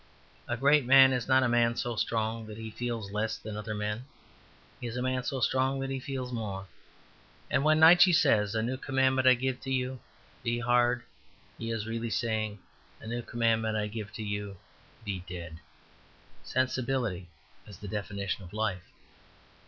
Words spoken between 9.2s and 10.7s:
I give to you, 'be